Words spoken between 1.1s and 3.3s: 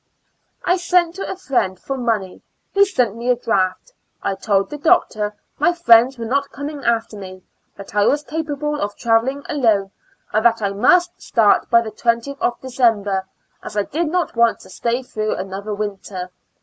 to a friend for money. He sent me